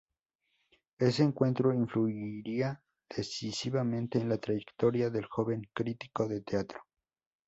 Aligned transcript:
Ese 0.97 1.21
encuentro 1.21 1.71
influiría 1.75 2.81
decisivamente 3.07 4.17
en 4.17 4.29
la 4.29 4.39
trayectoria 4.39 5.11
del 5.11 5.27
joven 5.27 5.69
crítico 5.75 6.27
de 6.27 6.41
teatro. 6.41 6.79